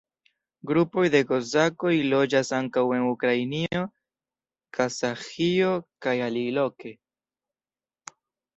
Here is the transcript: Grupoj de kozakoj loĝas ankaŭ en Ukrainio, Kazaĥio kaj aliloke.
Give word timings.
Grupoj 0.69 1.01
de 1.15 1.19
kozakoj 1.31 1.91
loĝas 2.13 2.49
ankaŭ 2.61 2.85
en 2.97 3.05
Ukrainio, 3.11 3.85
Kazaĥio 4.81 5.71
kaj 6.07 6.17
aliloke. 6.31 6.97